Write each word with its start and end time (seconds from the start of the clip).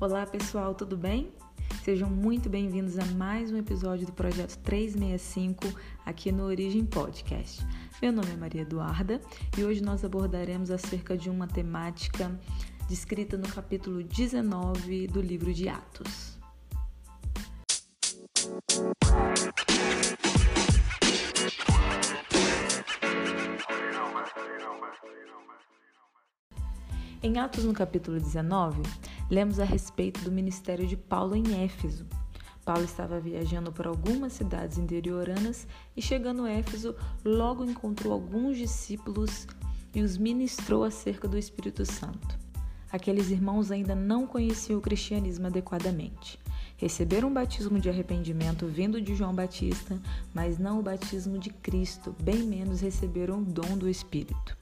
Olá 0.00 0.24
pessoal, 0.24 0.76
tudo 0.76 0.96
bem? 0.96 1.32
Sejam 1.82 2.08
muito 2.08 2.48
bem-vindos 2.48 2.96
a 3.00 3.04
mais 3.16 3.50
um 3.50 3.56
episódio 3.56 4.06
do 4.06 4.12
projeto 4.12 4.56
365 4.58 5.64
aqui 6.06 6.30
no 6.30 6.44
Origem 6.44 6.86
Podcast. 6.86 7.66
Meu 8.00 8.12
nome 8.12 8.30
é 8.32 8.36
Maria 8.36 8.62
Eduarda 8.62 9.20
e 9.58 9.64
hoje 9.64 9.82
nós 9.82 10.04
abordaremos 10.04 10.70
acerca 10.70 11.16
de 11.16 11.28
uma 11.28 11.48
temática 11.48 12.30
descrita 12.88 13.36
no 13.36 13.48
capítulo 13.48 14.04
19 14.04 15.08
do 15.08 15.20
livro 15.20 15.52
de 15.52 15.68
Atos. 15.68 16.38
Em 27.20 27.36
Atos, 27.36 27.64
no 27.64 27.72
capítulo 27.72 28.20
19, 28.20 28.80
lemos 29.30 29.60
a 29.60 29.64
respeito 29.64 30.20
do 30.20 30.32
ministério 30.32 30.86
de 30.86 30.96
Paulo 30.96 31.34
em 31.34 31.64
Éfeso. 31.64 32.06
Paulo 32.64 32.84
estava 32.84 33.18
viajando 33.18 33.72
por 33.72 33.86
algumas 33.86 34.34
cidades 34.34 34.76
interioranas 34.76 35.66
e, 35.96 36.02
chegando 36.02 36.44
a 36.44 36.50
Éfeso, 36.50 36.94
logo 37.24 37.64
encontrou 37.64 38.12
alguns 38.12 38.58
discípulos 38.58 39.46
e 39.94 40.02
os 40.02 40.18
ministrou 40.18 40.84
acerca 40.84 41.26
do 41.26 41.38
Espírito 41.38 41.86
Santo. 41.86 42.38
Aqueles 42.90 43.30
irmãos 43.30 43.70
ainda 43.70 43.94
não 43.94 44.26
conheciam 44.26 44.78
o 44.78 44.82
cristianismo 44.82 45.46
adequadamente. 45.46 46.38
Receberam 46.76 47.28
o 47.28 47.32
batismo 47.32 47.78
de 47.78 47.88
arrependimento 47.88 48.66
vindo 48.66 49.00
de 49.00 49.14
João 49.14 49.34
Batista, 49.34 50.00
mas 50.32 50.58
não 50.58 50.78
o 50.78 50.82
batismo 50.82 51.38
de 51.38 51.50
Cristo, 51.50 52.14
bem 52.22 52.44
menos 52.44 52.80
receberam 52.80 53.40
o 53.40 53.44
dom 53.44 53.76
do 53.76 53.88
Espírito. 53.88 54.56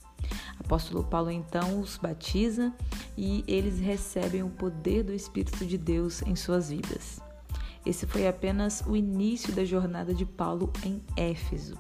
Apóstolo 0.59 1.05
Paulo 1.05 1.30
então 1.30 1.80
os 1.80 1.97
batiza 1.97 2.73
e 3.16 3.45
eles 3.46 3.79
recebem 3.79 4.43
o 4.43 4.51
poder 4.51 5.05
do 5.05 5.13
Espírito 5.13 5.65
de 5.65 5.79
Deus 5.79 6.23
em 6.23 6.35
suas 6.35 6.71
vidas. 6.71 7.21
Esse 7.85 8.07
foi 8.07 8.27
apenas 8.27 8.83
o 8.87 8.96
início 8.96 9.52
da 9.52 9.65
jornada 9.65 10.13
de 10.13 10.27
Paulo 10.27 10.73
em 10.85 11.01
Éfeso. 11.16 11.79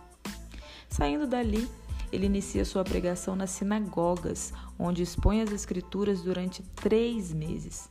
Saindo 0.88 1.26
dali, 1.26 1.68
ele 2.12 2.26
inicia 2.26 2.64
sua 2.64 2.84
pregação 2.84 3.34
nas 3.34 3.50
sinagogas, 3.50 4.52
onde 4.78 5.02
expõe 5.02 5.42
as 5.42 5.50
Escrituras 5.50 6.22
durante 6.22 6.62
três 6.62 7.32
meses. 7.32 7.90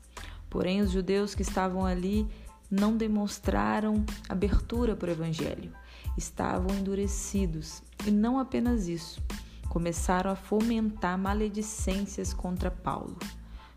Porém, 0.50 0.82
os 0.82 0.92
judeus 0.92 1.36
que 1.36 1.42
estavam 1.42 1.86
ali 1.86 2.26
não 2.72 2.96
demonstraram 2.96 4.06
abertura 4.30 4.96
para 4.96 5.10
o 5.10 5.12
Evangelho, 5.12 5.72
estavam 6.18 6.76
endurecidos. 6.76 7.84
E 8.06 8.12
não 8.12 8.40
apenas 8.40 8.88
isso, 8.88 9.22
começaram 9.76 10.32
a 10.32 10.38
fomentar 10.38 11.18
maledicências 11.18 12.34
contra 12.34 12.72
Paulo. 12.72 13.18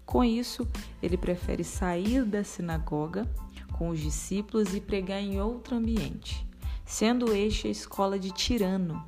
Com 0.07 0.23
isso, 0.23 0.65
ele 1.03 1.17
prefere 1.17 1.65
sair 1.65 2.25
da 2.25 2.45
sinagoga 2.45 3.29
com 3.73 3.89
os 3.89 3.99
discípulos 3.99 4.77
e 4.77 4.81
pregar 4.81 5.21
em 5.21 5.41
outro 5.41 5.75
ambiente, 5.75 6.47
sendo 6.87 7.35
este 7.35 7.67
a 7.67 7.71
escola 7.73 8.17
de 8.17 8.31
Tirano. 8.31 9.05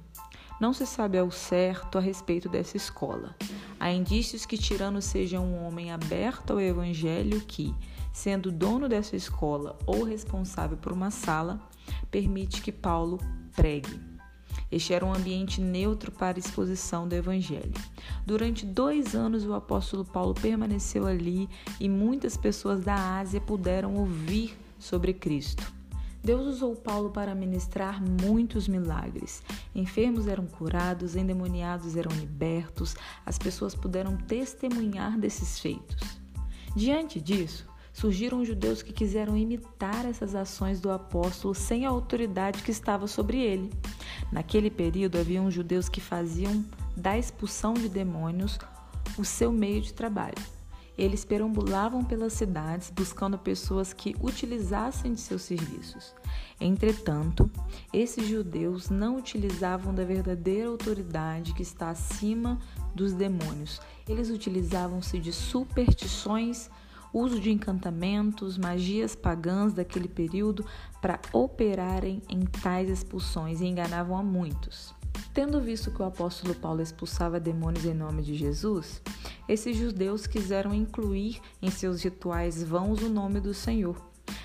Não 0.61 0.73
se 0.73 0.85
sabe 0.85 1.17
ao 1.17 1.31
certo 1.31 1.97
a 1.97 2.01
respeito 2.01 2.49
dessa 2.49 2.77
escola. 2.77 3.37
Há 3.79 3.93
indícios 3.93 4.45
que 4.45 4.59
Tirano 4.59 5.01
seja 5.01 5.39
um 5.39 5.65
homem 5.65 5.93
aberto 5.93 6.55
ao 6.55 6.61
evangelho 6.61 7.41
que, 7.43 7.73
sendo 8.13 8.51
dono 8.51 8.89
dessa 8.89 9.15
escola 9.15 9.79
ou 9.87 10.03
responsável 10.03 10.77
por 10.77 10.91
uma 10.91 11.13
sala, 11.13 11.61
permite 12.11 12.61
que 12.61 12.73
Paulo 12.73 13.21
pregue. 13.55 14.10
Este 14.71 14.95
era 14.95 15.05
um 15.05 15.13
ambiente 15.13 15.61
neutro 15.61 16.13
para 16.13 16.39
a 16.39 16.39
exposição 16.39 17.09
do 17.09 17.15
Evangelho. 17.15 17.75
Durante 18.25 18.65
dois 18.65 19.15
anos, 19.15 19.45
o 19.45 19.55
apóstolo 19.55 20.05
Paulo 20.05 20.33
permaneceu 20.35 21.07
ali 21.07 21.49
e 21.81 21.89
muitas 21.89 22.37
pessoas 22.37 22.85
da 22.85 23.19
Ásia 23.19 23.41
puderam 23.41 23.97
ouvir 23.97 24.57
sobre 24.79 25.13
Cristo. 25.13 25.81
Deus 26.23 26.47
usou 26.47 26.77
Paulo 26.77 27.11
para 27.11 27.35
ministrar 27.35 28.01
muitos 28.03 28.69
milagres. 28.69 29.43
Enfermos 29.75 30.27
eram 30.27 30.47
curados, 30.47 31.17
endemoniados 31.17 31.97
eram 31.97 32.15
libertos, 32.15 32.95
as 33.25 33.39
pessoas 33.39 33.75
puderam 33.75 34.17
testemunhar 34.17 35.19
desses 35.19 35.59
feitos. 35.59 36.21
Diante 36.77 37.21
disso, 37.21 37.67
surgiram 37.93 38.45
judeus 38.45 38.83
que 38.83 38.93
quiseram 38.93 39.37
imitar 39.37 40.07
essas 40.07 40.35
ações 40.35 40.81
do 40.81 40.91
apóstolo 40.91 41.55
sem 41.55 41.87
a 41.87 41.91
autoridade 41.91 42.63
que 42.63 42.71
estava 42.71 43.07
sobre 43.07 43.39
ele. 43.39 43.71
Naquele 44.31 44.71
período, 44.71 45.19
haviam 45.19 45.51
judeus 45.51 45.89
que 45.89 46.01
faziam 46.01 46.65
da 46.97 47.19
expulsão 47.19 47.75
de 47.75 47.89
demônios 47.89 48.59
o 49.19 49.25
seu 49.25 49.51
meio 49.51 49.81
de 49.81 49.93
trabalho. 49.93 50.39
Eles 50.97 51.25
perambulavam 51.25 52.05
pelas 52.05 52.35
cidades 52.35 52.91
buscando 52.91 53.39
pessoas 53.39 53.93
que 53.93 54.15
utilizassem 54.21 55.15
de 55.15 55.21
seus 55.21 55.43
serviços. 55.43 56.15
Entretanto, 56.61 57.51
esses 57.93 58.29
judeus 58.29 58.91
não 58.91 59.17
utilizavam 59.17 59.95
da 59.95 60.05
verdadeira 60.05 60.69
autoridade 60.69 61.55
que 61.55 61.63
está 61.63 61.89
acima 61.89 62.61
dos 62.95 63.15
demônios. 63.15 63.81
Eles 64.07 64.29
utilizavam-se 64.29 65.19
de 65.19 65.33
superstições 65.33 66.69
uso 67.13 67.41
de 67.41 67.51
encantamentos, 67.51 68.57
magias 68.57 69.15
pagãs 69.15 69.73
daquele 69.73 70.09
período 70.09 70.65
para 71.01 71.21
operarem 71.33 72.23
em 72.29 72.41
tais 72.41 72.89
expulsões 72.89 73.61
e 73.61 73.67
enganavam 73.67 74.17
a 74.17 74.23
muitos. 74.23 74.95
Tendo 75.35 75.61
visto 75.61 75.91
que 75.91 76.03
o 76.03 76.05
apóstolo 76.05 76.55
Paulo 76.55 76.83
expulsava 76.83 77.41
demônios 77.41 77.85
em 77.85 77.95
nome 77.95 78.23
de 78.23 78.35
Jesus, 78.35 79.03
esses 79.49 79.77
judeus 79.77 80.27
quiseram 80.27 80.75
incluir 80.75 81.41
em 81.61 81.71
seus 81.71 82.03
rituais 82.03 82.63
vãos 82.63 83.03
o 83.03 83.09
nome 83.09 83.41
do 83.41 83.55
Senhor, 83.55 83.97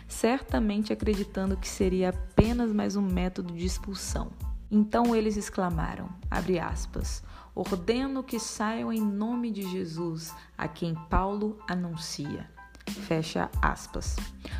certamente 0.08 0.94
acreditando 0.94 1.58
que 1.58 1.68
seria 1.68 2.10
apenas 2.10 2.72
mais 2.72 2.96
um 2.96 3.02
método 3.02 3.54
de 3.54 3.66
expulsão. 3.66 4.32
Então 4.70 5.16
eles 5.16 5.38
exclamaram, 5.38 6.10
abre 6.30 6.60
aspas, 6.60 7.24
ordeno 7.54 8.24
que 8.24 8.40
saiam 8.40 8.92
em 8.92 9.02
nome 9.02 9.52
de 9.52 9.64
Jesus, 9.64 10.34
a 10.58 10.68
quem 10.68 10.96
Paulo 11.10 11.58
anuncia. 11.68 12.55
Fecha 12.88 13.50
aspas. 13.62 14.16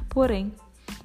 Porém, 0.10 0.54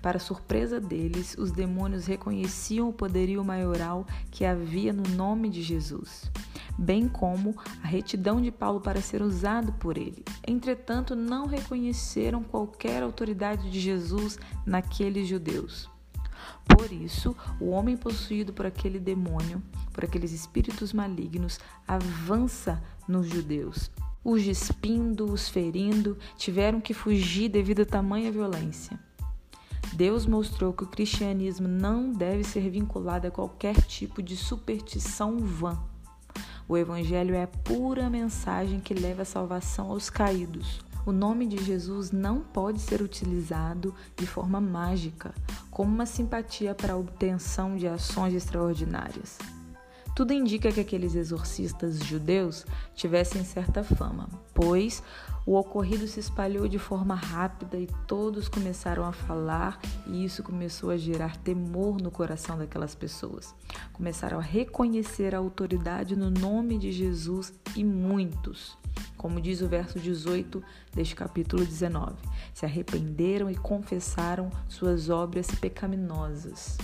para 0.02 0.18
surpresa 0.18 0.80
deles, 0.80 1.36
os 1.38 1.50
demônios 1.50 2.06
reconheciam 2.06 2.88
o 2.88 2.92
poderio 2.92 3.44
maioral 3.44 4.06
que 4.30 4.44
havia 4.44 4.92
no 4.92 5.02
nome 5.14 5.48
de 5.50 5.62
Jesus, 5.62 6.30
bem 6.78 7.06
como 7.06 7.54
a 7.82 7.86
retidão 7.86 8.40
de 8.40 8.50
Paulo 8.50 8.80
para 8.80 9.02
ser 9.02 9.20
usado 9.20 9.72
por 9.74 9.98
ele. 9.98 10.24
Entretanto, 10.46 11.14
não 11.14 11.46
reconheceram 11.46 12.42
qualquer 12.42 13.02
autoridade 13.02 13.70
de 13.70 13.78
Jesus 13.78 14.38
naqueles 14.64 15.28
judeus. 15.28 15.88
Por 16.66 16.90
isso, 16.90 17.36
o 17.60 17.70
homem 17.70 17.96
possuído 17.96 18.52
por 18.52 18.64
aquele 18.64 18.98
demônio, 18.98 19.62
por 19.92 20.04
aqueles 20.04 20.32
espíritos 20.32 20.92
malignos, 20.92 21.58
avança 21.86 22.82
nos 23.06 23.28
judeus 23.28 23.90
os 24.24 24.42
despindo, 24.42 25.24
os 25.32 25.48
ferindo, 25.48 26.16
tiveram 26.36 26.80
que 26.80 26.94
fugir 26.94 27.48
devido 27.48 27.82
a 27.82 27.86
tamanha 27.86 28.30
violência. 28.30 28.98
Deus 29.92 30.24
mostrou 30.24 30.72
que 30.72 30.84
o 30.84 30.88
cristianismo 30.88 31.66
não 31.66 32.12
deve 32.12 32.44
ser 32.44 32.68
vinculado 32.70 33.26
a 33.26 33.30
qualquer 33.30 33.80
tipo 33.82 34.22
de 34.22 34.36
superstição 34.36 35.38
vã. 35.38 35.78
O 36.68 36.76
Evangelho 36.76 37.34
é 37.34 37.42
a 37.42 37.48
pura 37.48 38.08
mensagem 38.08 38.78
que 38.78 38.94
leva 38.94 39.22
a 39.22 39.24
salvação 39.24 39.90
aos 39.90 40.08
caídos. 40.08 40.80
O 41.04 41.12
nome 41.12 41.46
de 41.46 41.56
Jesus 41.64 42.12
não 42.12 42.40
pode 42.40 42.78
ser 42.78 43.02
utilizado 43.02 43.94
de 44.16 44.26
forma 44.26 44.60
mágica, 44.60 45.34
como 45.70 45.92
uma 45.92 46.06
simpatia 46.06 46.74
para 46.74 46.92
a 46.92 46.96
obtenção 46.96 47.76
de 47.76 47.88
ações 47.88 48.34
extraordinárias. 48.34 49.38
Tudo 50.14 50.32
indica 50.32 50.72
que 50.72 50.80
aqueles 50.80 51.14
exorcistas 51.14 51.98
judeus 52.00 52.66
tivessem 52.94 53.44
certa 53.44 53.82
fama, 53.82 54.28
pois 54.54 55.02
o 55.46 55.56
ocorrido 55.56 56.06
se 56.06 56.20
espalhou 56.20 56.68
de 56.68 56.78
forma 56.78 57.14
rápida 57.14 57.78
e 57.78 57.88
todos 58.06 58.48
começaram 58.48 59.04
a 59.04 59.12
falar, 59.12 59.80
e 60.06 60.24
isso 60.24 60.42
começou 60.42 60.90
a 60.90 60.96
gerar 60.96 61.36
temor 61.38 62.00
no 62.00 62.10
coração 62.10 62.58
daquelas 62.58 62.94
pessoas. 62.94 63.54
Começaram 63.92 64.38
a 64.38 64.42
reconhecer 64.42 65.34
a 65.34 65.38
autoridade 65.38 66.14
no 66.14 66.30
nome 66.30 66.76
de 66.76 66.92
Jesus 66.92 67.52
e 67.74 67.82
muitos, 67.82 68.76
como 69.16 69.40
diz 69.40 69.62
o 69.62 69.68
verso 69.68 69.98
18 69.98 70.62
deste 70.94 71.14
capítulo 71.14 71.64
19, 71.64 72.16
se 72.52 72.66
arrependeram 72.66 73.50
e 73.50 73.56
confessaram 73.56 74.50
suas 74.68 75.08
obras 75.08 75.46
pecaminosas. 75.60 76.76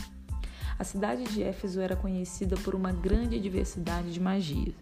A 0.78 0.84
cidade 0.84 1.24
de 1.24 1.42
Éfeso 1.42 1.80
era 1.80 1.96
conhecida 1.96 2.54
por 2.58 2.74
uma 2.74 2.92
grande 2.92 3.40
diversidade 3.40 4.12
de 4.12 4.20
magias. 4.20 4.74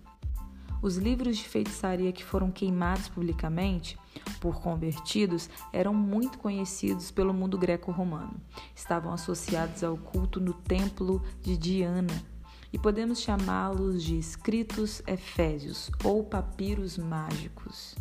Os 0.82 0.96
livros 0.96 1.36
de 1.36 1.44
feitiçaria 1.44 2.12
que 2.12 2.24
foram 2.24 2.50
queimados 2.50 3.08
publicamente 3.08 3.96
por 4.40 4.60
convertidos 4.60 5.48
eram 5.72 5.94
muito 5.94 6.36
conhecidos 6.36 7.12
pelo 7.12 7.32
mundo 7.32 7.56
greco-romano. 7.56 8.34
Estavam 8.74 9.12
associados 9.12 9.84
ao 9.84 9.96
culto 9.96 10.40
no 10.40 10.52
templo 10.52 11.22
de 11.40 11.56
Diana 11.56 12.22
e 12.72 12.78
podemos 12.78 13.20
chamá-los 13.20 14.02
de 14.02 14.18
escritos 14.18 15.00
efésios 15.06 15.92
ou 16.02 16.24
papiros 16.24 16.98
mágicos. 16.98 17.94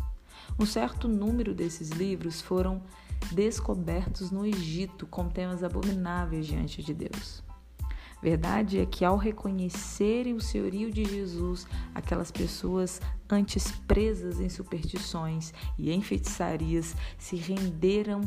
Um 0.58 0.66
certo 0.66 1.06
número 1.06 1.54
desses 1.54 1.90
livros 1.90 2.40
foram 2.40 2.82
descobertos 3.30 4.32
no 4.32 4.44
Egito 4.44 5.06
com 5.06 5.28
temas 5.28 5.62
abomináveis 5.62 6.46
diante 6.46 6.82
de 6.82 6.92
Deus. 6.92 7.42
Verdade 8.24 8.78
é 8.78 8.86
que 8.86 9.04
ao 9.04 9.18
reconhecerem 9.18 10.32
o 10.32 10.40
senhorio 10.40 10.90
de 10.90 11.04
Jesus, 11.04 11.66
aquelas 11.94 12.30
pessoas 12.30 12.98
antes 13.28 13.70
presas 13.86 14.40
em 14.40 14.48
superstições 14.48 15.52
e 15.78 15.90
em 15.90 16.00
feitiçarias 16.00 16.96
se 17.18 17.36
renderam 17.36 18.22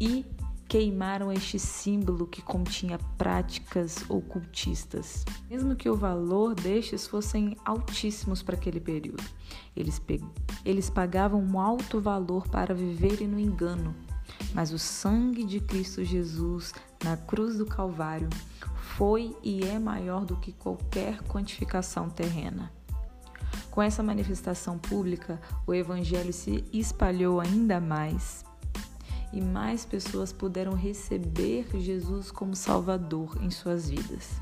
e 0.00 0.24
queimaram 0.68 1.32
este 1.32 1.58
símbolo 1.58 2.24
que 2.24 2.40
continha 2.40 3.00
práticas 3.18 4.08
ocultistas. 4.08 5.24
Mesmo 5.50 5.74
que 5.74 5.90
o 5.90 5.96
valor 5.96 6.54
destes 6.54 7.08
fossem 7.08 7.56
altíssimos 7.64 8.44
para 8.44 8.54
aquele 8.54 8.78
período, 8.78 9.24
eles, 9.74 10.00
eles 10.64 10.88
pagavam 10.88 11.42
um 11.42 11.58
alto 11.58 12.00
valor 12.00 12.46
para 12.46 12.72
viverem 12.72 13.26
no 13.26 13.40
engano. 13.40 13.92
Mas 14.54 14.72
o 14.72 14.78
sangue 14.78 15.42
de 15.42 15.58
Cristo 15.58 16.04
Jesus 16.04 16.72
na 17.02 17.16
cruz 17.16 17.58
do 17.58 17.66
Calvário 17.66 18.28
foi 18.96 19.34
e 19.42 19.64
é 19.64 19.78
maior 19.78 20.24
do 20.24 20.36
que 20.36 20.52
qualquer 20.52 21.22
quantificação 21.22 22.10
terrena. 22.10 22.70
Com 23.70 23.80
essa 23.80 24.02
manifestação 24.02 24.78
pública, 24.78 25.40
o 25.66 25.72
Evangelho 25.72 26.32
se 26.32 26.64
espalhou 26.72 27.40
ainda 27.40 27.80
mais 27.80 28.44
e 29.32 29.40
mais 29.40 29.86
pessoas 29.86 30.30
puderam 30.30 30.74
receber 30.74 31.66
Jesus 31.74 32.30
como 32.30 32.54
Salvador 32.54 33.38
em 33.42 33.50
suas 33.50 33.88
vidas. 33.88 34.40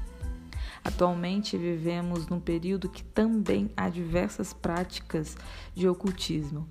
Atualmente 0.83 1.57
vivemos 1.57 2.27
num 2.27 2.41
período 2.41 2.89
que 2.89 3.05
também 3.05 3.71
há 3.77 3.89
diversas 3.89 4.53
práticas 4.53 5.37
de 5.75 5.89
ocultismo. 5.89 6.69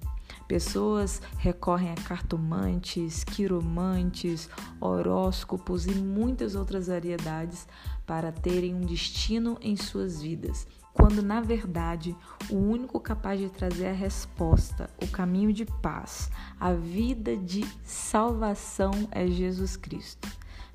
Pessoas 0.49 1.21
recorrem 1.37 1.91
a 1.91 1.95
cartomantes, 1.95 3.23
quiromantes, 3.23 4.49
horóscopos 4.81 5.85
e 5.85 5.91
muitas 5.91 6.55
outras 6.55 6.87
variedades 6.87 7.67
para 8.03 8.31
terem 8.31 8.73
um 8.73 8.81
destino 8.81 9.59
em 9.61 9.77
suas 9.77 10.23
vidas 10.23 10.67
quando 10.91 11.21
na 11.21 11.39
verdade 11.39 12.13
o 12.49 12.55
único 12.55 12.99
capaz 12.99 13.39
de 13.39 13.49
trazer 13.49 13.87
a 13.87 13.93
resposta, 13.93 14.89
o 15.01 15.07
caminho 15.07 15.53
de 15.53 15.65
paz, 15.65 16.29
a 16.59 16.73
vida 16.73 17.37
de 17.37 17.63
salvação 17.85 18.91
é 19.11 19.25
Jesus 19.27 19.77
Cristo, 19.77 20.27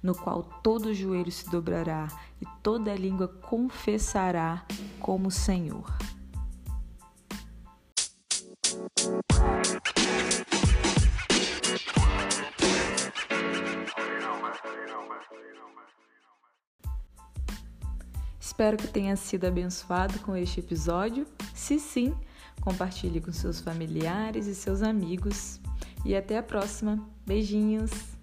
no 0.03 0.15
qual 0.15 0.45
todo 0.63 0.95
joelho 0.95 1.31
se 1.31 1.51
dobrará 1.51 2.09
e 2.41 2.47
toda 2.63 2.95
língua 2.95 3.29
confessará 3.29 4.65
como 4.99 5.31
Senhor. 5.31 5.85
Espero 18.55 18.77
que 18.77 18.87
tenha 18.87 19.17
sido 19.17 19.47
abençoado 19.49 20.21
com 20.21 20.37
este 20.37 20.61
episódio. 20.61 21.27
Se 21.53 21.77
sim, 21.81 22.15
compartilhe 22.61 23.21
com 23.21 23.33
seus 23.33 23.59
familiares 23.59 24.47
e 24.47 24.55
seus 24.55 24.81
amigos. 24.81 25.61
E 26.05 26.15
até 26.15 26.39
a 26.39 26.43
próxima. 26.43 27.05
Beijinhos! 27.27 28.14